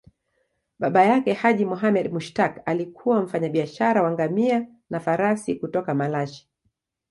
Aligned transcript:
Baba 0.79 0.99
yake, 1.03 1.33
Haji 1.33 1.65
Muhammad 1.65 2.11
Mushtaq, 2.13 2.61
alikuwa 2.65 3.21
mfanyabiashara 3.21 4.01
wa 4.03 4.11
ngamia 4.11 4.67
na 4.89 4.99
farasi 4.99 5.55
kutoka 5.55 5.93
Malashi. 5.93 6.49